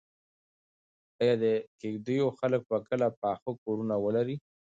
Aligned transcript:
ایا 1.21 1.33
د 1.43 1.45
کيږديو 1.79 2.25
خلک 2.39 2.61
به 2.69 2.77
کله 2.89 3.07
پاخه 3.21 3.51
کورونه 3.63 3.95
ولري؟ 3.99 4.35